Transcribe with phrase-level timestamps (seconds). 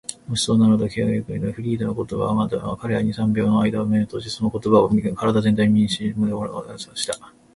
[0.27, 1.53] 「もしそうなら」と、Ｋ はゆっくりといった。
[1.55, 2.77] フリーダの言葉が甘かったのだ。
[2.81, 7.33] 彼は二、三秒のあいだ眼を閉じ、その言葉を身体全体にしみとおらせようとした。